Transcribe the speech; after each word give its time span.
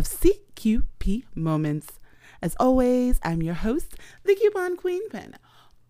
of 0.00 0.06
CQP 0.06 1.24
Moments. 1.34 2.00
As 2.40 2.56
always, 2.58 3.20
I'm 3.22 3.42
your 3.42 3.52
host, 3.52 3.96
the 4.24 4.34
Coupon 4.34 4.78
Queen 4.78 5.06
Pen. 5.10 5.36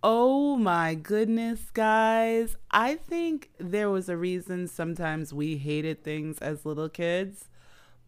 Oh 0.02 0.56
my 0.56 0.96
goodness, 0.96 1.70
guys. 1.72 2.57
I 2.72 2.96
think 2.96 3.50
there 3.58 3.88
was 3.88 4.08
a 4.08 4.16
reason 4.16 4.66
sometimes 4.66 5.32
we 5.32 5.58
hated 5.58 6.02
things 6.02 6.38
as 6.38 6.66
little 6.66 6.88
kids, 6.88 7.44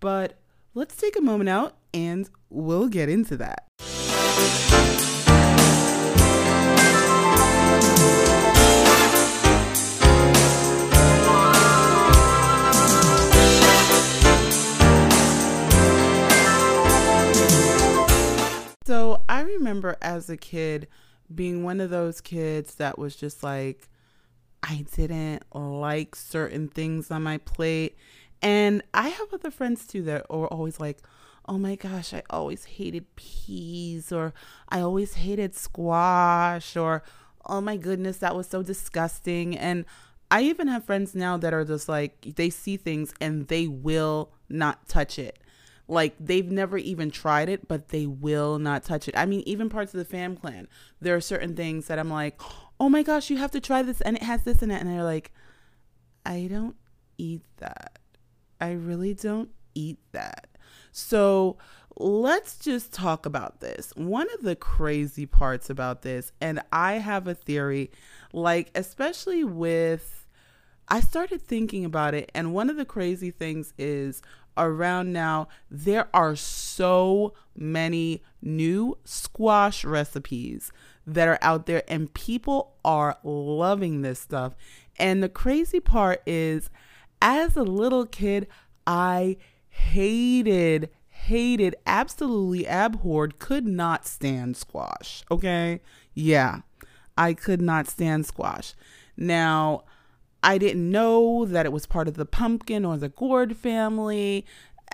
but 0.00 0.40
let's 0.74 0.96
take 0.96 1.16
a 1.16 1.20
moment 1.22 1.50
out 1.50 1.76
and 1.94 2.28
we'll 2.50 2.88
get 2.88 3.08
into 3.08 3.36
that. 3.36 3.68
Remember 19.82 19.98
as 20.00 20.30
a 20.30 20.36
kid 20.36 20.88
being 21.32 21.64
one 21.64 21.80
of 21.80 21.90
those 21.90 22.20
kids 22.20 22.76
that 22.76 22.98
was 22.98 23.16
just 23.16 23.42
like, 23.42 23.88
I 24.62 24.84
didn't 24.94 25.44
like 25.52 26.14
certain 26.14 26.68
things 26.68 27.10
on 27.10 27.22
my 27.22 27.38
plate. 27.38 27.96
And 28.40 28.82
I 28.94 29.08
have 29.08 29.32
other 29.32 29.50
friends 29.50 29.86
too 29.86 30.02
that 30.04 30.26
are 30.30 30.46
always 30.46 30.78
like, 30.78 30.98
oh 31.48 31.58
my 31.58 31.74
gosh, 31.74 32.14
I 32.14 32.22
always 32.30 32.64
hated 32.64 33.16
peas, 33.16 34.12
or 34.12 34.32
I 34.68 34.80
always 34.80 35.14
hated 35.14 35.54
squash, 35.56 36.76
or 36.76 37.02
oh 37.46 37.60
my 37.60 37.76
goodness, 37.76 38.18
that 38.18 38.36
was 38.36 38.48
so 38.48 38.62
disgusting. 38.62 39.56
And 39.58 39.84
I 40.30 40.42
even 40.42 40.68
have 40.68 40.84
friends 40.84 41.14
now 41.14 41.36
that 41.38 41.52
are 41.52 41.64
just 41.64 41.88
like, 41.88 42.34
they 42.36 42.50
see 42.50 42.76
things 42.76 43.12
and 43.20 43.48
they 43.48 43.66
will 43.66 44.30
not 44.48 44.88
touch 44.88 45.18
it. 45.18 45.38
Like 45.92 46.14
they've 46.18 46.50
never 46.50 46.78
even 46.78 47.10
tried 47.10 47.50
it, 47.50 47.68
but 47.68 47.90
they 47.90 48.06
will 48.06 48.58
not 48.58 48.82
touch 48.82 49.08
it. 49.08 49.16
I 49.16 49.26
mean, 49.26 49.42
even 49.44 49.68
parts 49.68 49.92
of 49.92 49.98
the 49.98 50.06
fam 50.06 50.36
clan, 50.36 50.66
there 51.02 51.14
are 51.14 51.20
certain 51.20 51.54
things 51.54 51.86
that 51.88 51.98
I'm 51.98 52.10
like, 52.10 52.40
oh 52.80 52.88
my 52.88 53.02
gosh, 53.02 53.28
you 53.28 53.36
have 53.36 53.50
to 53.50 53.60
try 53.60 53.82
this, 53.82 54.00
and 54.00 54.16
it 54.16 54.22
has 54.22 54.42
this 54.42 54.62
in 54.62 54.70
it, 54.70 54.80
and 54.80 54.90
they're 54.90 55.04
like, 55.04 55.32
I 56.24 56.48
don't 56.50 56.76
eat 57.18 57.42
that. 57.58 57.98
I 58.58 58.72
really 58.72 59.12
don't 59.12 59.50
eat 59.74 59.98
that. 60.12 60.48
So 60.92 61.58
let's 61.98 62.56
just 62.58 62.92
talk 62.92 63.26
about 63.26 63.60
this. 63.60 63.92
One 63.94 64.28
of 64.34 64.42
the 64.42 64.56
crazy 64.56 65.26
parts 65.26 65.68
about 65.68 66.00
this, 66.02 66.32
and 66.40 66.62
I 66.72 66.94
have 66.94 67.28
a 67.28 67.34
theory, 67.34 67.90
like, 68.32 68.70
especially 68.74 69.44
with, 69.44 70.26
I 70.88 71.00
started 71.00 71.42
thinking 71.42 71.84
about 71.84 72.14
it, 72.14 72.32
and 72.34 72.54
one 72.54 72.70
of 72.70 72.76
the 72.76 72.86
crazy 72.86 73.30
things 73.30 73.74
is 73.76 74.22
around 74.56 75.12
now, 75.12 75.48
there 75.70 76.08
are 76.14 76.36
so 76.36 77.34
many 77.56 78.22
new 78.40 78.98
squash 79.04 79.84
recipes 79.84 80.72
that 81.06 81.28
are 81.28 81.38
out 81.42 81.66
there, 81.66 81.82
and 81.88 82.12
people 82.14 82.74
are 82.84 83.18
loving 83.24 84.02
this 84.02 84.20
stuff. 84.20 84.54
And 84.98 85.22
the 85.22 85.28
crazy 85.28 85.80
part 85.80 86.22
is, 86.26 86.70
as 87.20 87.56
a 87.56 87.62
little 87.62 88.06
kid, 88.06 88.46
I 88.86 89.36
hated, 89.68 90.90
hated, 91.08 91.74
absolutely 91.86 92.66
abhorred, 92.66 93.38
could 93.38 93.66
not 93.66 94.06
stand 94.06 94.56
squash. 94.56 95.24
Okay. 95.30 95.80
Yeah. 96.14 96.60
I 97.16 97.34
could 97.34 97.60
not 97.60 97.86
stand 97.86 98.26
squash. 98.26 98.74
Now, 99.16 99.84
I 100.42 100.58
didn't 100.58 100.90
know 100.90 101.44
that 101.44 101.66
it 101.66 101.72
was 101.72 101.86
part 101.86 102.08
of 102.08 102.14
the 102.14 102.26
pumpkin 102.26 102.84
or 102.84 102.96
the 102.96 103.08
gourd 103.08 103.56
family. 103.56 104.44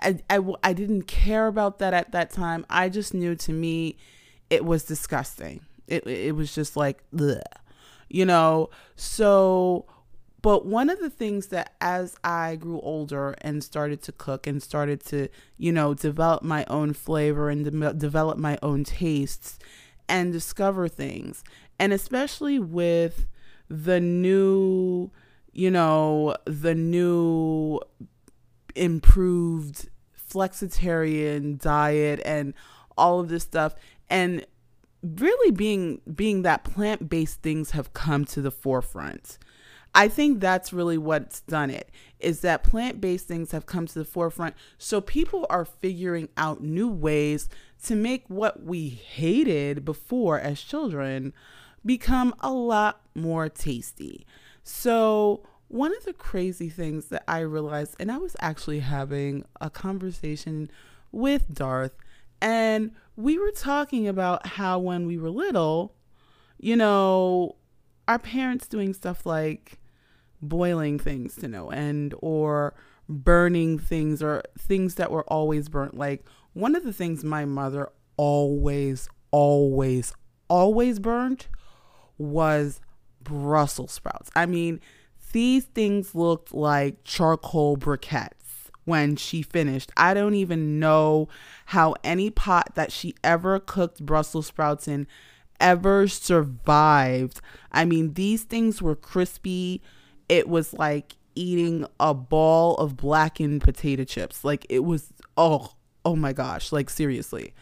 I, 0.01 0.19
I, 0.29 0.39
I 0.63 0.73
didn't 0.73 1.03
care 1.03 1.47
about 1.47 1.79
that 1.79 1.93
at 1.93 2.11
that 2.11 2.29
time. 2.29 2.65
I 2.69 2.89
just 2.89 3.13
knew 3.13 3.35
to 3.35 3.51
me 3.51 3.97
it 4.49 4.63
was 4.63 4.83
disgusting. 4.83 5.61
It, 5.87 6.05
it 6.05 6.35
was 6.35 6.53
just 6.53 6.77
like, 6.77 7.03
ugh, 7.19 7.41
you 8.09 8.25
know? 8.25 8.69
So, 8.95 9.85
but 10.41 10.65
one 10.65 10.89
of 10.89 10.99
the 10.99 11.09
things 11.09 11.47
that 11.47 11.73
as 11.81 12.15
I 12.23 12.55
grew 12.55 12.79
older 12.81 13.35
and 13.41 13.63
started 13.63 14.01
to 14.03 14.11
cook 14.11 14.45
and 14.45 14.61
started 14.61 15.03
to, 15.05 15.27
you 15.57 15.71
know, 15.71 15.93
develop 15.93 16.43
my 16.43 16.63
own 16.69 16.93
flavor 16.93 17.49
and 17.49 17.65
de- 17.65 17.93
develop 17.93 18.37
my 18.37 18.57
own 18.61 18.83
tastes 18.83 19.57
and 20.07 20.31
discover 20.31 20.87
things, 20.87 21.43
and 21.77 21.91
especially 21.91 22.59
with 22.59 23.27
the 23.67 23.99
new 23.99 25.11
you 25.51 25.71
know, 25.71 26.35
the 26.45 26.75
new 26.75 27.79
improved 28.75 29.89
flexitarian 30.29 31.59
diet 31.59 32.21
and 32.23 32.53
all 32.97 33.19
of 33.19 33.29
this 33.29 33.43
stuff 33.43 33.73
and 34.09 34.45
really 35.01 35.51
being 35.51 36.01
being 36.13 36.41
that 36.43 36.63
plant-based 36.63 37.41
things 37.41 37.71
have 37.71 37.93
come 37.93 38.25
to 38.25 38.41
the 38.41 38.51
forefront. 38.51 39.37
I 39.95 40.07
think 40.07 40.39
that's 40.39 40.71
really 40.71 40.97
what's 40.97 41.41
done 41.41 41.71
it 41.71 41.89
is 42.19 42.41
that 42.41 42.63
plant-based 42.63 43.27
things 43.27 43.51
have 43.51 43.65
come 43.65 43.87
to 43.87 43.99
the 43.99 44.05
forefront 44.05 44.55
so 44.77 45.01
people 45.01 45.47
are 45.49 45.65
figuring 45.65 46.29
out 46.37 46.61
new 46.61 46.87
ways 46.87 47.49
to 47.85 47.95
make 47.95 48.23
what 48.27 48.63
we 48.63 48.89
hated 48.89 49.85
before 49.85 50.39
as 50.39 50.61
children 50.61 51.33
become 51.85 52.35
a 52.41 52.51
lot 52.51 53.01
more 53.15 53.49
tasty. 53.49 54.27
So, 54.71 55.41
one 55.67 55.97
of 55.97 56.05
the 56.05 56.13
crazy 56.13 56.69
things 56.69 57.07
that 57.07 57.23
I 57.27 57.39
realized, 57.39 57.95
and 57.99 58.11
I 58.11 58.17
was 58.17 58.35
actually 58.39 58.81
having 58.81 59.43
a 59.59 59.69
conversation 59.69 60.69
with 61.11 61.51
Darth, 61.51 61.97
and 62.39 62.91
we 63.15 63.39
were 63.39 63.51
talking 63.51 64.07
about 64.07 64.45
how 64.45 64.77
when 64.77 65.07
we 65.07 65.17
were 65.17 65.31
little, 65.31 65.95
you 66.59 66.75
know, 66.75 67.55
our 68.07 68.19
parents 68.19 68.67
doing 68.67 68.93
stuff 68.93 69.25
like 69.25 69.79
boiling 70.39 70.99
things 70.99 71.35
to 71.37 71.47
no 71.47 71.71
end 71.71 72.13
or 72.19 72.75
burning 73.09 73.79
things 73.79 74.21
or 74.21 74.43
things 74.57 74.95
that 74.95 75.09
were 75.09 75.23
always 75.23 75.67
burnt. 75.67 75.97
Like 75.97 76.25
one 76.53 76.75
of 76.75 76.83
the 76.83 76.93
things 76.93 77.23
my 77.23 77.43
mother 77.43 77.89
always, 78.17 79.09
always, 79.31 80.13
always 80.47 80.99
burnt 80.99 81.47
was 82.19 82.81
Brussels 83.29 83.91
sprouts. 83.93 84.29
I 84.35 84.45
mean, 84.45 84.81
these 85.31 85.65
things 85.65 86.15
looked 86.15 86.53
like 86.53 87.03
charcoal 87.03 87.77
briquettes 87.77 88.33
when 88.85 89.15
she 89.15 89.41
finished. 89.43 89.91
I 89.95 90.13
don't 90.13 90.33
even 90.33 90.79
know 90.79 91.29
how 91.67 91.95
any 92.03 92.31
pot 92.31 92.73
that 92.75 92.91
she 92.91 93.13
ever 93.23 93.59
cooked 93.59 94.05
Brussels 94.05 94.47
sprouts 94.47 94.87
in 94.87 95.07
ever 95.59 96.07
survived. 96.07 97.41
I 97.71 97.85
mean, 97.85 98.13
these 98.13 98.43
things 98.43 98.81
were 98.81 98.95
crispy. 98.95 99.81
It 100.27 100.49
was 100.49 100.73
like 100.73 101.15
eating 101.35 101.85
a 101.99 102.13
ball 102.13 102.75
of 102.77 102.97
blackened 102.97 103.61
potato 103.61 104.03
chips. 104.03 104.43
Like 104.43 104.65
it 104.69 104.79
was 104.79 105.13
oh, 105.37 105.73
oh 106.03 106.15
my 106.15 106.33
gosh, 106.33 106.71
like 106.71 106.89
seriously. 106.89 107.53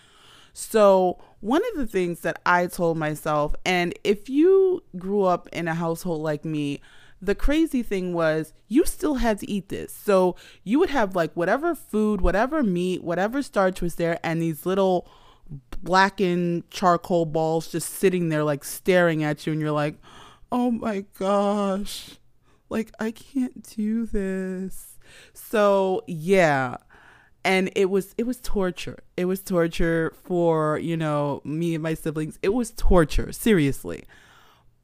So, 0.59 1.19
one 1.39 1.61
of 1.71 1.77
the 1.77 1.85
things 1.85 2.21
that 2.21 2.41
I 2.43 2.65
told 2.65 2.97
myself, 2.97 3.53
and 3.63 3.93
if 4.03 4.27
you 4.27 4.83
grew 4.97 5.21
up 5.21 5.47
in 5.53 5.67
a 5.67 5.75
household 5.75 6.23
like 6.23 6.43
me, 6.43 6.81
the 7.21 7.35
crazy 7.35 7.83
thing 7.83 8.11
was 8.11 8.53
you 8.67 8.83
still 8.83 9.15
had 9.15 9.37
to 9.41 9.49
eat 9.49 9.69
this. 9.69 9.93
So, 9.93 10.35
you 10.63 10.79
would 10.79 10.89
have 10.89 11.15
like 11.15 11.31
whatever 11.35 11.75
food, 11.75 12.21
whatever 12.21 12.63
meat, 12.63 13.03
whatever 13.03 13.43
starch 13.43 13.81
was 13.81 13.95
there, 13.95 14.19
and 14.23 14.41
these 14.41 14.65
little 14.65 15.07
blackened 15.83 16.67
charcoal 16.71 17.27
balls 17.27 17.67
just 17.67 17.93
sitting 17.93 18.29
there, 18.29 18.43
like 18.43 18.63
staring 18.63 19.23
at 19.23 19.45
you, 19.45 19.53
and 19.53 19.61
you're 19.61 19.71
like, 19.71 20.01
oh 20.51 20.71
my 20.71 21.05
gosh, 21.19 22.17
like 22.67 22.91
I 22.99 23.11
can't 23.11 23.61
do 23.75 24.07
this. 24.07 24.97
So, 25.33 26.01
yeah, 26.07 26.77
and 27.47 27.71
it 27.77 27.89
was 27.89 28.13
it 28.17 28.27
was 28.27 28.37
torture. 28.41 28.99
It 29.15 29.25
was 29.25 29.41
torture 29.41 30.13
for 30.25 30.77
you 30.77 30.97
know 30.97 31.41
me 31.45 31.73
and 31.73 31.81
my 31.81 31.93
siblings. 31.93 32.37
It 32.43 32.53
was 32.53 32.71
torture 32.71 33.31
seriously. 33.31 34.03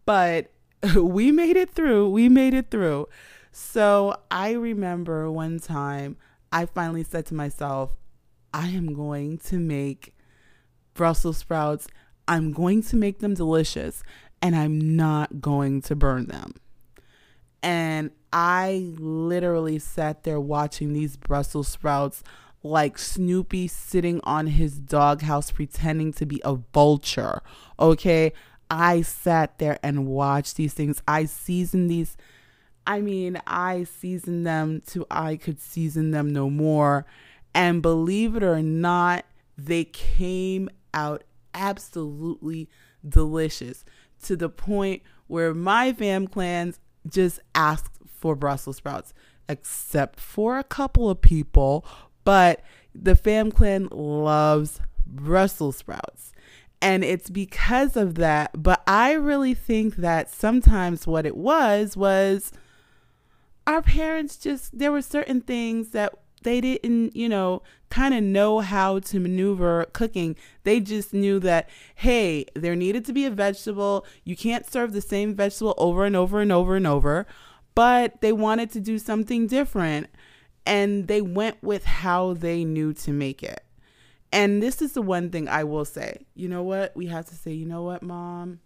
But 0.05 0.49
we 0.95 1.31
made 1.31 1.57
it 1.57 1.71
through. 1.71 2.09
We 2.09 2.29
made 2.29 2.53
it 2.53 2.71
through. 2.71 3.09
So 3.51 4.15
i 4.31 4.53
remember 4.53 5.29
one 5.29 5.59
time 5.59 6.17
i 6.51 6.65
finally 6.65 7.03
said 7.03 7.23
to 7.27 7.35
myself 7.35 7.91
i 8.51 8.67
am 8.69 8.95
going 8.95 9.37
to 9.37 9.59
make 9.59 10.15
brussels 10.95 11.37
sprouts. 11.37 11.87
I'm 12.27 12.51
going 12.53 12.81
to 12.83 12.95
make 12.95 13.19
them 13.19 13.33
delicious 13.35 14.01
and 14.41 14.55
i'm 14.55 14.95
not 14.95 15.41
going 15.41 15.81
to 15.83 15.95
burn 15.95 16.27
them. 16.27 16.53
And 17.61 18.11
I 18.31 18.93
literally 18.97 19.77
sat 19.77 20.23
there 20.23 20.39
watching 20.39 20.93
these 20.93 21.15
Brussels 21.15 21.67
sprouts 21.67 22.23
like 22.63 22.97
Snoopy 22.97 23.67
sitting 23.67 24.21
on 24.23 24.47
his 24.47 24.79
doghouse 24.79 25.51
pretending 25.51 26.13
to 26.13 26.25
be 26.25 26.41
a 26.43 26.55
vulture. 26.55 27.41
Okay. 27.79 28.33
I 28.71 29.01
sat 29.01 29.59
there 29.59 29.77
and 29.83 30.07
watched 30.07 30.55
these 30.55 30.73
things. 30.73 31.01
I 31.07 31.25
seasoned 31.25 31.91
these. 31.91 32.17
I 32.87 33.01
mean, 33.01 33.39
I 33.45 33.83
seasoned 33.83 34.47
them 34.47 34.81
to 34.87 35.05
I 35.11 35.35
could 35.35 35.59
season 35.59 36.11
them 36.11 36.29
no 36.29 36.49
more. 36.49 37.05
And 37.53 37.81
believe 37.81 38.35
it 38.35 38.43
or 38.43 38.63
not, 38.63 39.25
they 39.57 39.83
came 39.83 40.69
out 40.93 41.23
absolutely 41.53 42.69
delicious 43.07 43.85
to 44.23 44.35
the 44.35 44.49
point 44.49 45.03
where 45.27 45.53
my 45.53 45.93
fam 45.93 46.27
clans 46.27 46.79
just 47.07 47.39
asked 47.53 47.99
for 48.07 48.35
Brussels 48.35 48.77
sprouts, 48.77 49.13
except 49.47 50.19
for 50.19 50.57
a 50.57 50.63
couple 50.63 51.09
of 51.09 51.21
people. 51.21 51.85
But 52.23 52.61
the 52.93 53.15
fam 53.15 53.51
clan 53.51 53.87
loves 53.91 54.79
Brussels 55.05 55.77
sprouts. 55.77 56.33
And 56.81 57.03
it's 57.03 57.29
because 57.29 57.95
of 57.95 58.15
that. 58.15 58.61
But 58.61 58.83
I 58.85 59.13
really 59.13 59.53
think 59.53 59.95
that 59.97 60.29
sometimes 60.29 61.07
what 61.07 61.25
it 61.25 61.37
was 61.37 61.95
was 61.95 62.51
our 63.65 63.81
parents 63.81 64.35
just, 64.35 64.77
there 64.77 64.91
were 64.91 65.01
certain 65.01 65.41
things 65.41 65.89
that 65.89 66.13
they 66.43 66.59
didn't, 66.59 67.15
you 67.15 67.29
know, 67.29 67.61
kind 67.89 68.13
of 68.13 68.21
know 68.21 68.59
how 68.59 68.99
to 68.99 69.19
maneuver 69.19 69.85
cooking. 69.93 70.35
They 70.63 70.81
just 70.81 71.13
knew 71.13 71.39
that, 71.39 71.69
hey, 71.95 72.45
there 72.53 72.75
needed 72.75 73.05
to 73.05 73.13
be 73.13 73.25
a 73.25 73.31
vegetable. 73.31 74.05
You 74.25 74.35
can't 74.35 74.69
serve 74.69 74.91
the 74.91 74.99
same 74.99 75.35
vegetable 75.35 75.75
over 75.77 76.03
and 76.03 76.17
over 76.17 76.41
and 76.41 76.51
over 76.51 76.75
and 76.75 76.85
over. 76.85 77.25
But 77.75 78.19
they 78.19 78.33
wanted 78.33 78.71
to 78.71 78.81
do 78.81 78.99
something 78.99 79.47
different. 79.47 80.07
And 80.65 81.07
they 81.07 81.21
went 81.21 81.61
with 81.61 81.85
how 81.85 82.33
they 82.33 82.63
knew 82.63 82.93
to 82.93 83.11
make 83.11 83.43
it. 83.43 83.63
And 84.31 84.63
this 84.63 84.81
is 84.81 84.93
the 84.93 85.01
one 85.01 85.29
thing 85.29 85.47
I 85.47 85.63
will 85.63 85.85
say. 85.85 86.25
You 86.33 86.47
know 86.47 86.63
what? 86.63 86.95
We 86.95 87.07
have 87.07 87.25
to 87.27 87.35
say, 87.35 87.51
you 87.51 87.65
know 87.65 87.83
what, 87.83 88.01
mom? 88.01 88.61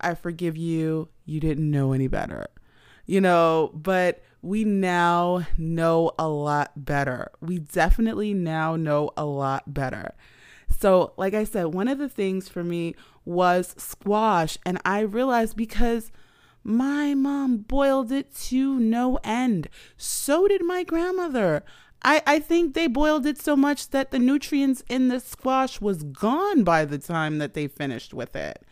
I 0.00 0.14
forgive 0.14 0.56
you. 0.56 1.08
You 1.24 1.40
didn't 1.40 1.68
know 1.68 1.92
any 1.92 2.06
better. 2.06 2.46
You 3.06 3.20
know, 3.20 3.70
but 3.74 4.22
we 4.40 4.64
now 4.64 5.46
know 5.56 6.12
a 6.18 6.28
lot 6.28 6.84
better. 6.84 7.30
We 7.40 7.58
definitely 7.58 8.34
now 8.34 8.76
know 8.76 9.10
a 9.16 9.24
lot 9.24 9.74
better. 9.74 10.14
So, 10.78 11.12
like 11.16 11.34
I 11.34 11.44
said, 11.44 11.74
one 11.74 11.88
of 11.88 11.98
the 11.98 12.08
things 12.08 12.48
for 12.48 12.62
me 12.62 12.94
was 13.24 13.74
squash. 13.78 14.58
And 14.64 14.80
I 14.84 15.00
realized 15.00 15.56
because 15.56 16.12
my 16.64 17.14
mom 17.14 17.58
boiled 17.58 18.10
it 18.10 18.34
to 18.34 18.80
no 18.80 19.18
end. 19.22 19.68
So 19.96 20.48
did 20.48 20.64
my 20.64 20.82
grandmother. 20.82 21.62
I, 22.02 22.22
I 22.26 22.38
think 22.38 22.74
they 22.74 22.86
boiled 22.86 23.26
it 23.26 23.40
so 23.40 23.54
much 23.54 23.90
that 23.90 24.10
the 24.10 24.18
nutrients 24.18 24.82
in 24.88 25.08
the 25.08 25.20
squash 25.20 25.80
was 25.80 26.02
gone 26.02 26.64
by 26.64 26.84
the 26.84 26.98
time 26.98 27.38
that 27.38 27.54
they 27.54 27.66
finished 27.66 28.12
with 28.12 28.34
it. 28.34 28.64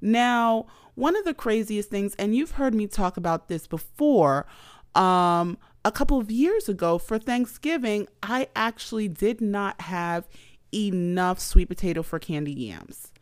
Now, 0.00 0.66
one 0.94 1.16
of 1.16 1.24
the 1.24 1.34
craziest 1.34 1.90
things, 1.90 2.14
and 2.16 2.36
you've 2.36 2.52
heard 2.52 2.74
me 2.74 2.86
talk 2.86 3.16
about 3.16 3.48
this 3.48 3.66
before, 3.66 4.46
um, 4.94 5.58
a 5.84 5.92
couple 5.92 6.18
of 6.18 6.30
years 6.30 6.68
ago 6.68 6.98
for 6.98 7.18
Thanksgiving, 7.18 8.08
I 8.22 8.48
actually 8.54 9.08
did 9.08 9.40
not 9.40 9.80
have 9.82 10.28
enough 10.74 11.40
sweet 11.40 11.68
potato 11.68 12.02
for 12.02 12.18
candy 12.18 12.52
yams. 12.52 13.12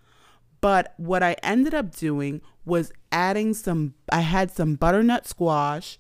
But 0.61 0.95
what 0.97 1.23
I 1.23 1.37
ended 1.43 1.75
up 1.75 1.95
doing 1.95 2.41
was 2.67 2.93
adding 3.11 3.55
some, 3.55 3.95
I 4.13 4.21
had 4.21 4.51
some 4.51 4.75
butternut 4.75 5.27
squash 5.27 5.97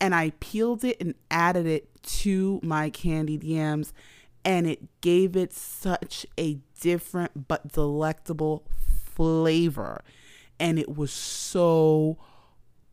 and 0.00 0.14
I 0.14 0.32
peeled 0.40 0.84
it 0.84 0.98
and 1.00 1.14
added 1.30 1.66
it 1.66 1.88
to 2.02 2.60
my 2.62 2.90
candied 2.90 3.44
yams 3.44 3.92
and 4.44 4.66
it 4.66 5.00
gave 5.00 5.36
it 5.36 5.52
such 5.52 6.26
a 6.38 6.58
different 6.80 7.48
but 7.48 7.72
delectable 7.72 8.64
flavor. 9.14 10.02
And 10.60 10.78
it 10.78 10.96
was 10.96 11.12
so 11.12 12.18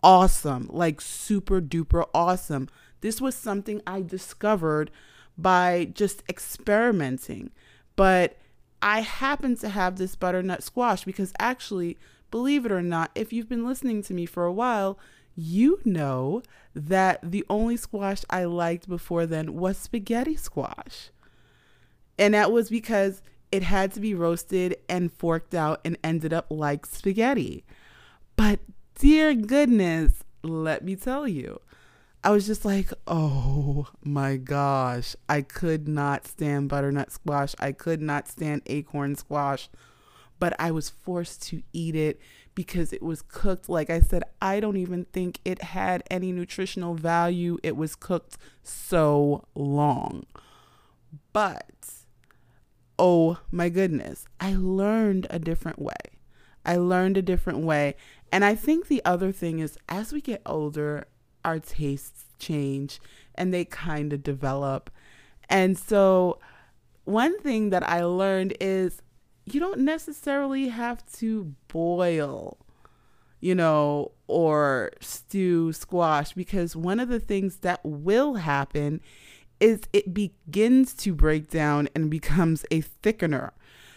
awesome 0.04 0.70
like 0.72 1.02
super 1.02 1.60
duper 1.60 2.06
awesome. 2.14 2.70
This 3.02 3.20
was 3.20 3.36
something 3.36 3.82
i 3.88 4.02
discovered 4.02 4.92
by 5.38 5.86
just 5.94 6.24
experimenting 6.30 7.52
but 7.96 8.38
i 8.82 9.02
happen 9.02 9.56
to 9.58 9.68
have 9.68 9.98
this 9.98 10.16
butternut 10.16 10.64
squash 10.64 11.04
because 11.04 11.34
actually 11.40 11.98
believe 12.32 12.66
it 12.66 12.72
or 12.72 12.82
not 12.82 13.12
if 13.16 13.32
you've 13.32 13.50
been 13.50 13.66
listening 13.66 14.02
to 14.02 14.14
me 14.14 14.26
for 14.26 14.46
a 14.46 14.54
while 14.54 14.98
you 15.36 15.80
know 15.84 16.42
that 16.74 17.20
the 17.22 17.46
only 17.50 17.78
squash 17.78 18.24
I 18.30 18.46
liked 18.46 18.88
before 18.88 19.26
then 19.26 19.54
was 19.54 19.78
spaghetti 19.78 20.36
squash. 20.36 21.10
And 22.18 22.34
that 22.34 22.52
was 22.52 22.70
because 22.70 23.22
it 23.52 23.64
had 23.64 23.92
to 23.94 24.00
be 24.00 24.14
roasted 24.14 24.78
and 24.88 25.12
forked 25.12 25.54
out 25.54 25.82
and 25.84 25.98
ended 26.04 26.34
up 26.34 26.48
like 26.50 26.86
spaghetti. 26.86 27.66
But 28.38 28.60
dear 28.98 29.34
goodness, 29.34 30.24
let 30.42 30.84
me 30.84 30.96
tell 30.96 31.28
you, 31.28 31.60
I 32.24 32.32
was 32.32 32.48
just 32.48 32.66
like, 32.66 32.92
oh 33.06 33.88
my 34.04 34.38
gosh, 34.38 35.16
I 35.28 35.42
could 35.42 35.88
not 35.88 36.26
stand 36.28 36.70
butternut 36.70 37.12
squash. 37.12 37.54
I 37.60 37.72
could 37.74 38.02
not 38.02 38.28
stand 38.28 38.62
acorn 38.68 39.16
squash, 39.16 39.70
but 40.40 40.56
I 40.60 40.72
was 40.72 40.90
forced 40.90 41.44
to 41.50 41.62
eat 41.74 41.96
it 41.96 42.20
because 42.54 42.94
it 42.94 43.04
was 43.04 43.22
cooked. 43.22 43.70
Like 43.70 43.90
I 43.90 44.00
said, 44.00 44.24
I 44.42 44.60
don't 44.60 44.78
even 44.78 45.06
think 45.06 45.40
it 45.46 45.62
had 45.62 46.04
any 46.10 46.32
nutritional 46.32 46.96
value. 46.96 47.58
It 47.64 47.76
was 47.76 47.96
cooked 47.96 48.38
so 48.64 49.46
long. 49.54 50.26
But 51.34 51.90
oh 52.98 53.40
my 53.52 53.70
goodness, 53.70 54.26
I 54.40 54.56
learned 54.56 55.28
a 55.30 55.40
different 55.40 55.80
way. 55.80 55.96
I 56.66 56.78
learned 56.78 57.18
a 57.18 57.22
different 57.22 57.60
way. 57.60 57.96
And 58.32 58.44
I 58.44 58.56
think 58.56 58.88
the 58.88 59.04
other 59.06 59.32
thing 59.32 59.60
is 59.60 59.78
as 59.88 60.12
we 60.12 60.22
get 60.22 60.42
older, 60.46 61.08
our 61.44 61.60
tastes 61.60 62.26
change 62.40 63.00
and 63.36 63.54
they 63.54 63.66
kind 63.66 64.14
of 64.14 64.24
develop. 64.24 64.90
And 65.50 65.78
so, 65.78 66.40
one 67.04 67.40
thing 67.40 67.70
that 67.70 67.88
I 67.88 68.04
learned 68.04 68.58
is 68.60 69.02
you 69.46 69.60
don't 69.60 69.80
necessarily 69.80 70.70
have 70.70 71.06
to 71.18 71.56
boil, 71.68 72.58
you 73.40 73.56
know, 73.56 74.12
or 74.28 74.92
stew 75.02 75.72
squash 75.72 76.34
because 76.34 76.76
one 76.76 77.00
of 77.00 77.10
the 77.10 77.20
things 77.20 77.58
that 77.58 77.80
will 77.84 78.36
happen 78.36 79.02
is 79.60 79.82
it 79.94 80.14
begins 80.14 80.94
to 80.94 81.14
break 81.14 81.50
down 81.50 81.88
and 81.96 82.10
becomes 82.10 82.66
a 82.72 82.82
thickener. 82.82 83.52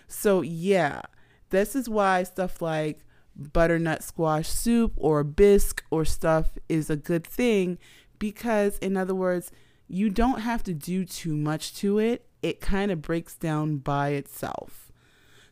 So, 0.06 0.42
yeah, 0.42 1.02
this 1.50 1.75
is 1.75 1.88
why 1.88 2.22
stuff 2.22 2.62
like 2.62 3.04
butternut 3.34 4.02
squash 4.02 4.49
soup 4.49 4.92
or 4.96 5.25
bisque 5.25 5.84
or 5.90 6.04
stuff 6.04 6.58
is 6.68 6.90
a 6.90 6.96
good 6.96 7.26
thing 7.26 7.78
because, 8.18 8.78
in 8.78 8.96
other 8.96 9.14
words, 9.14 9.50
you 9.88 10.11
don't 10.11 10.40
have 10.40 10.62
to 10.64 10.75
do 10.75 11.04
too 11.04 11.34
much 11.34 11.75
to 11.76 11.99
it. 11.99 12.26
It 12.42 12.61
kind 12.61 12.90
of 12.90 13.00
breaks 13.02 13.34
down 13.34 13.78
by 13.78 14.11
itself. 14.11 14.88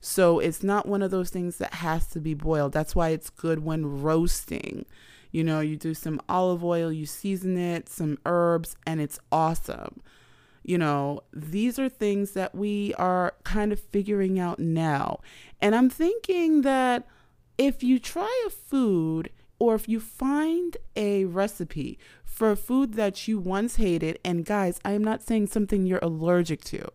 So 0.00 0.38
it's 0.38 0.62
not 0.62 0.86
one 0.86 1.02
of 1.02 1.10
those 1.10 1.30
things 1.30 1.58
that 1.58 1.74
has 1.74 2.06
to 2.08 2.20
be 2.20 2.34
boiled. 2.34 2.72
That's 2.72 2.94
why 2.94 3.10
it's 3.10 3.30
good 3.30 3.64
when 3.64 4.02
roasting. 4.02 4.86
You 5.30 5.44
know, 5.44 5.60
you 5.60 5.76
do 5.76 5.94
some 5.94 6.20
olive 6.28 6.64
oil, 6.64 6.92
you 6.92 7.06
season 7.06 7.58
it, 7.58 7.88
some 7.88 8.18
herbs, 8.24 8.76
and 8.86 9.00
it's 9.00 9.18
awesome. 9.32 10.00
You 10.62 10.78
know, 10.78 11.20
these 11.32 11.78
are 11.78 11.88
things 11.88 12.32
that 12.32 12.54
we 12.54 12.94
are 12.94 13.34
kind 13.44 13.72
of 13.72 13.78
figuring 13.78 14.38
out 14.38 14.58
now. 14.58 15.20
And 15.60 15.74
I'm 15.74 15.90
thinking 15.90 16.62
that 16.62 17.06
if 17.58 17.82
you 17.82 17.98
try 17.98 18.44
a 18.46 18.50
food 18.50 19.30
or 19.58 19.74
if 19.74 19.88
you 19.88 20.00
find 20.00 20.76
a 20.96 21.24
recipe 21.24 21.98
for 22.24 22.54
food 22.56 22.94
that 22.94 23.26
you 23.26 23.38
once 23.38 23.76
hated, 23.76 24.18
and 24.24 24.44
guys, 24.44 24.80
I'm 24.84 25.02
not 25.02 25.22
saying 25.22 25.46
something 25.46 25.86
you're 25.86 26.00
allergic 26.02 26.62
to 26.64 26.86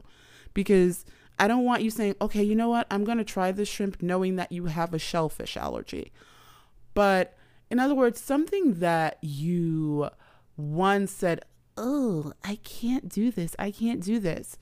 because 0.53 1.05
I 1.41 1.47
don't 1.47 1.65
want 1.65 1.81
you 1.81 1.89
saying, 1.89 2.17
okay, 2.21 2.43
you 2.43 2.53
know 2.53 2.69
what? 2.69 2.85
I'm 2.91 3.03
going 3.03 3.17
to 3.17 3.23
try 3.23 3.51
this 3.51 3.67
shrimp 3.67 3.99
knowing 3.99 4.35
that 4.35 4.51
you 4.51 4.67
have 4.67 4.93
a 4.93 4.99
shellfish 4.99 5.57
allergy. 5.57 6.11
But 6.93 7.35
in 7.71 7.79
other 7.79 7.95
words, 7.95 8.21
something 8.21 8.75
that 8.75 9.17
you 9.21 10.09
once 10.55 11.11
said, 11.11 11.43
oh, 11.75 12.33
I 12.43 12.59
can't 12.63 13.09
do 13.09 13.31
this. 13.31 13.55
I 13.57 13.71
can't 13.71 14.03
do 14.03 14.19
this. 14.19 14.59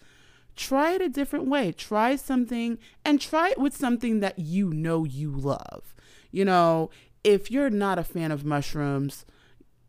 Try 0.55 0.93
it 0.93 1.01
a 1.01 1.09
different 1.09 1.49
way. 1.49 1.73
Try 1.73 2.15
something 2.15 2.79
and 3.03 3.19
try 3.19 3.49
it 3.49 3.59
with 3.59 3.75
something 3.75 4.21
that 4.21 4.39
you 4.39 4.69
know 4.69 5.03
you 5.03 5.31
love. 5.31 5.93
You 6.31 6.45
know, 6.45 6.91
if 7.25 7.51
you're 7.51 7.69
not 7.69 7.99
a 7.99 8.05
fan 8.05 8.31
of 8.31 8.45
mushrooms, 8.45 9.25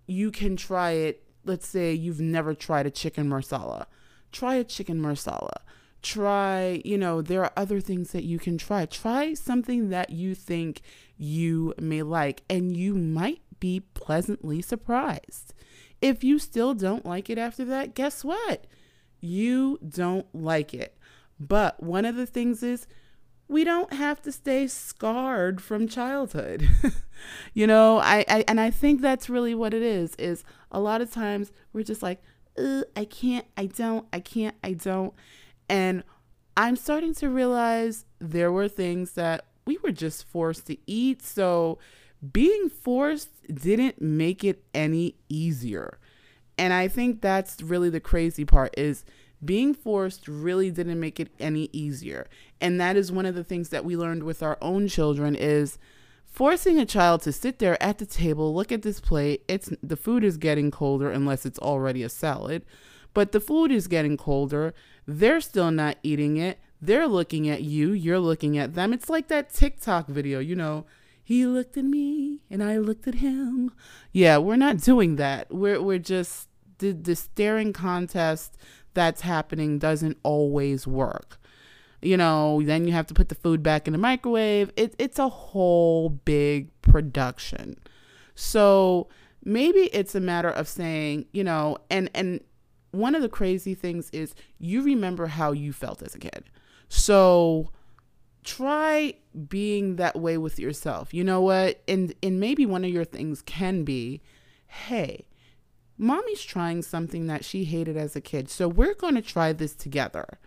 you 0.09 0.33
can 0.33 0.57
try 0.57 0.91
it. 0.91 1.23
Let's 1.45 1.69
say 1.69 1.93
you've 1.93 2.21
never 2.21 2.53
tried 2.53 2.87
a 2.87 2.91
chicken 2.91 3.29
marsala. 3.29 3.87
Try 4.33 4.57
a 4.57 4.65
chicken 4.65 5.01
marsala 5.01 5.63
try, 6.03 6.81
you 6.85 6.99
know, 6.99 7.23
there 7.23 7.43
are 7.43 7.53
other 7.57 7.81
things 7.81 8.13
that 8.13 8.25
you 8.25 8.39
can 8.39 8.59
try. 8.59 8.87
Try 8.87 9.35
something 9.35 9.91
that 9.91 10.11
you 10.11 10.35
think 10.35 10.83
you 11.17 11.75
may 11.79 12.03
like, 12.03 12.43
and 12.49 12.77
you 12.77 12.95
might 12.95 13.43
be 13.59 13.81
pleasantly 13.95 14.63
surprised. 14.63 15.55
If 16.01 16.25
you 16.25 16.39
still 16.39 16.75
don't 16.75 17.05
like 17.05 17.29
it 17.29 17.39
after 17.39 17.65
that, 17.67 17.95
guess 17.95 18.25
what? 18.25 18.67
You 19.21 19.79
don't 19.87 20.27
like 20.35 20.73
it. 20.73 20.97
But 21.39 21.83
one 21.83 22.05
of 22.05 22.17
the 22.17 22.27
things 22.27 22.63
is 22.63 22.87
we 23.49 23.65
don't 23.65 23.93
have 23.93 24.23
to 24.23 24.33
stay 24.33 24.67
scarred 24.67 25.61
from 25.61 25.89
childhood. 25.89 26.69
you 27.55 27.67
know, 27.67 27.99
I, 27.99 28.25
I 28.29 28.45
and 28.47 28.61
I 28.61 28.71
think 28.71 29.01
that's 29.01 29.29
really 29.29 29.55
what 29.55 29.75
it 29.75 29.83
is 29.83 30.15
is 30.17 30.45
a 30.71 30.81
lot 30.81 31.01
of 31.01 31.11
times 31.11 31.51
we're 31.73 31.83
just 31.83 32.03
like, 32.03 32.23
I 32.97 33.05
can't, 33.05 33.47
I 33.57 33.67
don't, 33.67 34.07
I 34.13 34.21
can't, 34.21 34.55
I 34.63 34.73
don't. 34.73 35.15
And 35.71 36.03
I'm 36.57 36.77
starting 36.77 37.15
to 37.15 37.31
realize 37.31 38.05
there 38.19 38.51
were 38.51 38.69
things 38.69 39.13
that 39.13 39.47
we 39.65 39.79
were 39.79 39.93
just 39.93 40.27
forced 40.27 40.67
to 40.67 40.77
eat. 40.87 41.23
So 41.23 41.79
being 42.33 42.69
forced 42.69 43.31
didn't 43.47 44.03
make 44.03 44.43
it 44.45 44.65
any 44.75 45.15
easier. 45.29 45.99
And 46.59 46.73
I 46.73 46.89
think 46.89 47.23
that's 47.23 47.63
really 47.63 47.89
the 47.89 48.01
crazy 48.01 48.45
part 48.45 48.75
is 48.77 49.05
being 49.43 49.73
forced 49.73 50.29
really 50.29 50.71
didn't 50.71 51.01
make 51.01 51.21
it 51.21 51.31
any 51.39 51.71
easier. 51.73 52.29
And 52.61 52.79
that 52.81 52.97
is 52.97 53.13
one 53.13 53.25
of 53.25 53.37
the 53.37 53.45
things 53.45 53.71
that 53.71 53.85
we 53.85 53.97
learned 53.97 54.25
with 54.25 54.43
our 54.43 54.59
own 54.61 54.89
children 54.89 55.35
is 55.37 55.79
forcing 56.27 56.79
a 56.79 56.85
child 56.85 57.23
to 57.23 57.33
sit 57.33 57.61
there 57.61 57.81
at 57.83 57.99
the 57.99 58.07
table, 58.07 58.55
look 58.55 58.73
at 58.73 58.83
this 58.83 59.01
plate. 59.01 59.45
It's 59.49 59.73
the 59.83 59.97
food 59.97 60.25
is 60.25 60.37
getting 60.37 60.71
colder 60.71 61.11
unless 61.11 61.47
it's 61.47 61.59
already 61.61 62.03
a 62.03 62.09
salad, 62.09 62.65
but 63.15 63.33
the 63.33 63.41
food 63.41 63.71
is 63.71 63.87
getting 63.89 64.17
colder. 64.17 64.75
They're 65.07 65.41
still 65.41 65.71
not 65.71 65.99
eating 66.03 66.37
it. 66.37 66.59
They're 66.81 67.09
looking 67.09 67.49
at 67.49 67.63
you, 67.63 67.93
you're 67.93 68.19
looking 68.19 68.57
at 68.57 68.75
them. 68.75 68.93
It's 68.93 69.11
like 69.11 69.29
that 69.29 69.53
TikTok 69.53 70.09
video, 70.09 70.39
you 70.39 70.57
know, 70.57 70.87
he 71.23 71.47
looked 71.47 71.77
at 71.77 71.85
me 71.85 72.41
and 72.51 72.63
I 72.63 72.79
looked 72.79 73.07
at 73.07 73.17
him. 73.17 73.71
Yeah, 74.13 74.39
we're 74.39 74.57
not 74.57 74.79
doing 74.79 75.17
that. 75.17 75.55
We're 75.55 75.81
we're 75.81 75.99
just 75.99 76.49
the 76.79 76.93
the 76.93 77.15
staring 77.15 77.73
contest 77.73 78.57
that's 78.95 79.21
happening 79.21 79.79
doesn't 79.79 80.19
always 80.23 80.87
work. 80.87 81.39
You 82.03 82.17
know, 82.17 82.63
then 82.63 82.87
you 82.87 82.93
have 82.95 83.07
to 83.09 83.15
put 83.15 83.29
the 83.29 83.35
food 83.35 83.63
back 83.63 83.87
in 83.87 83.93
the 83.93 83.99
microwave. 83.99 84.73
It, 84.77 84.95
it's 84.99 85.19
a 85.19 85.29
whole 85.29 86.09
big 86.09 86.71
production. 86.83 87.77
So 88.35 89.09
maybe 89.45 89.91
it's 89.93 90.15
a 90.15 90.21
matter 90.21 90.49
of 90.51 90.67
saying, 90.67 91.27
you 91.33 91.45
know, 91.45 91.77
and 91.91 92.11
and 92.15 92.41
one 92.91 93.15
of 93.15 93.23
the 93.23 93.29
crazy 93.29 93.75
things 93.75 94.11
is 94.11 94.35
you 94.59 94.83
remember 94.83 95.27
how 95.29 95.53
you 95.53 95.73
felt 95.73 96.03
as 96.03 96.15
a 96.15 96.19
kid. 96.19 96.45
So 96.89 97.71
try 98.43 99.15
being 99.49 99.97
that 99.97 100.19
way 100.19 100.39
with 100.39 100.59
yourself. 100.59 101.15
You 101.15 101.25
know 101.25 101.41
what? 101.41 101.83
And 101.87 102.15
and 102.23 102.41
maybe 102.41 102.67
one 102.67 102.85
of 102.85 102.91
your 102.91 103.05
things 103.05 103.43
can 103.43 103.85
be, 103.85 104.23
hey, 104.67 105.27
mommy's 105.99 106.43
trying 106.43 106.83
something 106.83 107.27
that 107.27 107.45
she 107.45 107.65
hated 107.65 107.97
as 107.97 108.17
a 108.17 108.21
kid. 108.21 108.49
So 108.49 108.67
we're 108.69 108.95
going 108.95 109.15
to 109.15 109.23
try 109.23 109.53
this 109.53 109.75
together. 109.75 110.39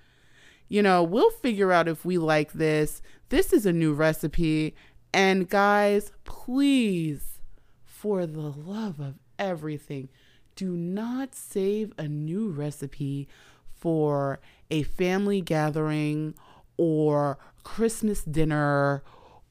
You 0.68 0.82
know, 0.82 1.04
we'll 1.04 1.32
figure 1.32 1.72
out 1.72 1.88
if 1.88 2.04
we 2.04 2.18
like 2.18 2.54
this. 2.54 3.02
This 3.30 3.54
is 3.54 3.66
a 3.66 3.74
new 3.74 3.94
recipe. 3.94 4.76
And 5.14 5.48
guys, 5.48 6.12
please, 6.24 7.40
for 7.84 8.26
the 8.26 8.50
love 8.50 9.00
of 9.00 9.20
everything, 9.38 10.10
do 10.56 10.72
not 10.72 11.36
save 11.36 11.94
a 11.98 12.08
new 12.08 12.50
recipe 12.50 13.28
for 13.74 14.40
a 14.72 14.84
family 14.84 15.42
gathering 15.42 16.34
or 16.78 17.38
Christmas 17.64 18.24
dinner 18.24 19.04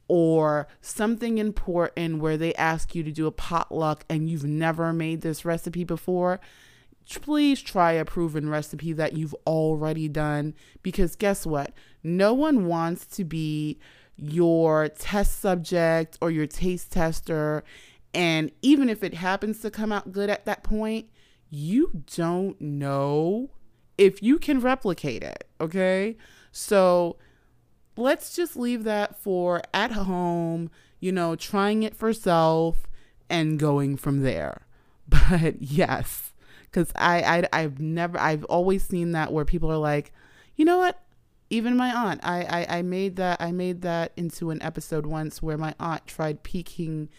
or 0.08 0.66
something 0.80 1.38
important 1.38 2.20
where 2.20 2.36
they 2.36 2.54
ask 2.54 2.94
you 2.94 3.02
to 3.02 3.10
do 3.10 3.26
a 3.26 3.32
potluck 3.32 4.04
and 4.08 4.28
you've 4.28 4.44
never 4.44 4.92
made 4.92 5.22
this 5.22 5.44
recipe 5.44 5.84
before, 5.84 6.40
please 7.20 7.60
try 7.60 7.92
a 7.92 8.04
proven 8.04 8.48
recipe 8.48 8.92
that 8.92 9.14
you've 9.14 9.34
already 9.46 10.08
done 10.08 10.54
because 10.82 11.16
guess 11.16 11.46
what? 11.46 11.72
No 12.02 12.34
one 12.34 12.66
wants 12.66 13.06
to 13.06 13.24
be 13.24 13.78
your 14.16 14.88
test 14.88 15.40
subject 15.40 16.18
or 16.20 16.30
your 16.30 16.46
taste 16.46 16.92
tester. 16.92 17.64
And 18.14 18.50
even 18.60 18.88
if 18.88 19.02
it 19.02 19.14
happens 19.14 19.60
to 19.60 19.70
come 19.70 19.92
out 19.92 20.12
good 20.12 20.28
at 20.28 20.44
that 20.44 20.62
point, 20.62 21.08
you 21.50 22.02
don't 22.14 22.60
know 22.60 23.50
if 23.96 24.22
you 24.22 24.38
can 24.38 24.60
replicate 24.60 25.22
it. 25.22 25.48
Okay. 25.60 26.16
So, 26.50 27.16
let's 27.96 28.34
just 28.34 28.56
leave 28.56 28.84
that 28.84 29.18
for 29.20 29.62
at 29.72 29.92
home, 29.92 30.70
you 31.00 31.12
know, 31.12 31.36
trying 31.36 31.82
it 31.82 31.94
for 31.94 32.12
self 32.12 32.86
and 33.28 33.58
going 33.58 33.96
from 33.96 34.20
there. 34.20 34.66
But 35.08 35.60
yes, 35.60 36.32
because 36.62 36.90
I, 36.96 37.22
I 37.52 37.60
I've 37.60 37.80
never 37.80 38.18
I've 38.18 38.44
always 38.44 38.82
seen 38.82 39.12
that 39.12 39.30
where 39.30 39.44
people 39.44 39.70
are 39.70 39.76
like, 39.76 40.12
you 40.56 40.64
know 40.64 40.78
what? 40.78 41.02
Even 41.50 41.76
my 41.76 41.94
aunt, 41.94 42.20
I, 42.22 42.44
I 42.44 42.78
I 42.78 42.82
made 42.82 43.16
that 43.16 43.42
I 43.42 43.52
made 43.52 43.82
that 43.82 44.12
into 44.16 44.50
an 44.50 44.62
episode 44.62 45.04
once 45.04 45.42
where 45.42 45.58
my 45.58 45.74
aunt 45.78 46.06
tried 46.06 46.44
Peking 46.44 47.10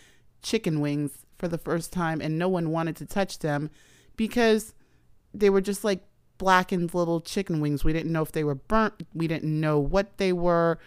chicken 0.43 0.79
wings 0.79 1.25
for 1.37 1.47
the 1.47 1.57
first 1.57 1.91
time 1.91 2.21
and 2.21 2.37
no 2.37 2.47
one 2.47 2.69
wanted 2.69 2.95
to 2.97 3.05
touch 3.05 3.39
them 3.39 3.69
because 4.15 4.73
they 5.33 5.49
were 5.49 5.61
just 5.61 5.83
like 5.83 6.03
blackened 6.37 6.93
little 6.93 7.21
chicken 7.21 7.59
wings. 7.59 7.83
We 7.83 7.93
didn't 7.93 8.11
know 8.11 8.21
if 8.21 8.31
they 8.31 8.43
were 8.43 8.55
burnt. 8.55 9.07
We 9.13 9.27
didn't 9.27 9.59
know 9.59 9.79
what 9.79 10.17
they 10.17 10.33
were, 10.33 10.79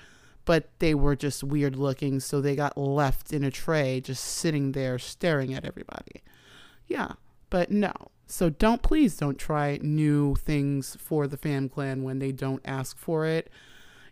but 0.44 0.68
they 0.78 0.94
were 0.94 1.16
just 1.16 1.42
weird 1.42 1.76
looking. 1.76 2.20
So 2.20 2.40
they 2.40 2.54
got 2.54 2.78
left 2.78 3.32
in 3.32 3.42
a 3.42 3.50
tray, 3.50 4.00
just 4.00 4.22
sitting 4.22 4.72
there 4.72 4.98
staring 4.98 5.54
at 5.54 5.64
everybody. 5.64 6.22
Yeah, 6.86 7.12
but 7.50 7.70
no. 7.70 7.92
So 8.26 8.50
don't, 8.50 8.82
please 8.82 9.16
don't 9.16 9.38
try 9.38 9.78
new 9.82 10.34
things 10.34 10.96
for 11.00 11.26
the 11.26 11.36
fam 11.36 11.68
clan 11.68 12.02
when 12.02 12.18
they 12.18 12.32
don't 12.32 12.62
ask 12.64 12.96
for 12.98 13.24
it. 13.24 13.50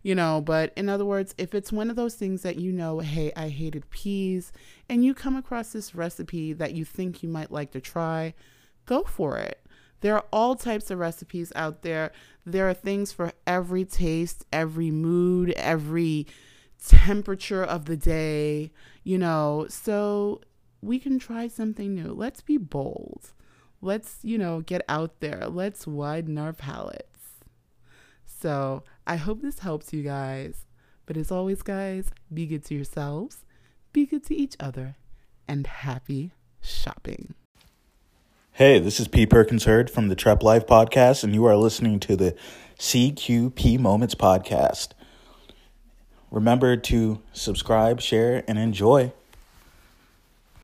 You 0.05 0.15
know, 0.15 0.41
but 0.41 0.73
in 0.77 0.89
other 0.89 1.05
words, 1.05 1.35
if 1.39 1.53
it's 1.53 1.73
one 1.73 1.91
of 1.91 1.97
those 1.97 2.15
things 2.15 2.43
that 2.43 2.61
you 2.61 2.71
know, 2.71 3.01
hey, 3.01 3.33
I 3.35 3.49
hated 3.49 3.91
peas, 3.91 4.53
and 4.89 5.05
you 5.05 5.15
come 5.15 5.35
across 5.35 5.73
this 5.73 5.97
recipe 5.97 6.53
that 6.53 6.75
you 6.75 6.85
think 6.85 7.25
you 7.25 7.29
might 7.29 7.51
like 7.51 7.73
to 7.73 7.81
try, 7.81 8.35
go 8.87 9.03
for 9.03 9.39
it 9.39 9.65
there 10.05 10.15
are 10.15 10.27
all 10.31 10.55
types 10.55 10.91
of 10.91 10.99
recipes 10.99 11.51
out 11.57 11.81
there. 11.81 12.13
There 12.45 12.69
are 12.69 12.75
things 12.75 13.11
for 13.11 13.33
every 13.47 13.87
taste, 13.87 14.45
every 14.53 14.91
mood, 14.91 15.53
every 15.53 16.27
temperature 16.87 17.65
of 17.65 17.87
the 17.87 17.97
day, 17.97 18.71
you 19.03 19.17
know. 19.17 19.65
So 19.71 20.43
we 20.83 20.99
can 20.99 21.19
try 21.19 21.49
something 21.49 21.95
new. 21.95 22.13
Let's 22.13 22.43
be 22.43 22.59
bold. 22.59 23.33
Let's, 23.81 24.19
you 24.23 24.37
know, 24.37 24.61
get 24.61 24.83
out 24.91 25.21
there. 25.21 25.47
Let's 25.49 25.87
widen 25.87 26.37
our 26.37 26.53
palates. 26.53 27.14
So 28.45 28.83
I 29.07 29.17
hope 29.17 29.41
this 29.41 29.61
helps 29.61 29.95
you 29.95 30.03
guys. 30.03 30.67
But 31.07 31.17
as 31.17 31.33
always, 31.33 31.63
guys, 31.63 32.11
be 32.31 32.45
good 32.45 32.63
to 32.67 32.75
yourselves, 32.75 33.39
be 33.95 34.05
good 34.05 34.23
to 34.27 34.35
each 34.35 34.55
other, 34.61 34.97
and 35.49 35.67
happy 35.67 36.33
shopping. 36.61 37.33
Hey, 38.53 38.79
this 38.81 39.01
is 39.01 39.09
P. 39.09 39.25
Perkins 39.25 39.65
Heard 39.65 39.89
from 39.91 40.09
the 40.09 40.15
Trap 40.15 40.43
Life 40.43 40.67
Podcast, 40.67 41.25
and 41.25 41.33
you 41.33 41.47
are 41.47 41.57
listening 41.57 41.99
to 42.01 42.17
the 42.17 42.37
CQP 42.79 43.79
Moments 43.79 44.15
Podcast. 44.15 44.89
Remember 46.31 46.77
to 46.77 47.23
subscribe, 47.33 48.03
share, 48.03 48.45
and 48.47 48.59
enjoy. 48.59 49.15